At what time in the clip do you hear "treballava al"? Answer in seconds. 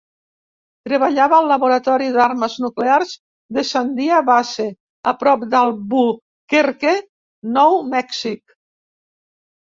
0.87-1.49